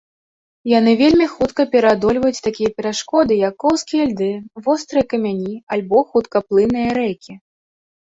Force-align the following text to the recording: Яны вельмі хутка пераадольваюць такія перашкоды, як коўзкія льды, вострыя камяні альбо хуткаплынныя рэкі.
Яны 0.71 0.91
вельмі 1.01 1.27
хутка 1.33 1.65
пераадольваюць 1.75 2.43
такія 2.47 2.69
перашкоды, 2.79 3.33
як 3.45 3.53
коўзкія 3.67 4.09
льды, 4.15 4.33
вострыя 4.71 5.09
камяні 5.15 5.55
альбо 5.79 5.97
хуткаплынныя 6.13 6.89
рэкі. 7.05 7.33